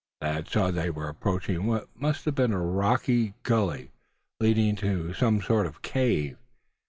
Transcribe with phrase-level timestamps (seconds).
[0.19, 3.91] Thad saw that they were approaching what must be a rocky gully,
[4.39, 6.37] leading to some sort of cave.